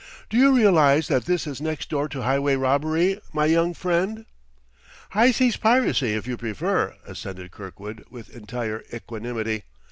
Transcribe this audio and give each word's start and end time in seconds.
"D'you 0.31 0.51
realize 0.51 1.09
that 1.09 1.25
this 1.25 1.45
is 1.45 1.61
next 1.61 1.89
door 1.91 2.09
to 2.09 2.23
highway 2.23 2.55
robbery, 2.55 3.21
my 3.33 3.45
young 3.45 3.75
friend?" 3.75 4.25
"High 5.11 5.29
seas 5.29 5.57
piracy, 5.57 6.15
if 6.15 6.25
you 6.25 6.37
prefer," 6.37 6.95
assented 7.05 7.51
Kirkwood 7.51 8.05
with 8.09 8.31
entire 8.35 8.81
equanimity. 8.91 9.65